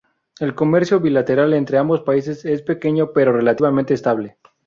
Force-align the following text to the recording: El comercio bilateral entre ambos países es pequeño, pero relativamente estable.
El 0.39 0.55
comercio 0.55 0.99
bilateral 0.99 1.53
entre 1.53 1.77
ambos 1.77 2.01
países 2.01 2.43
es 2.45 2.63
pequeño, 2.63 3.13
pero 3.13 3.33
relativamente 3.33 3.93
estable. 3.93 4.39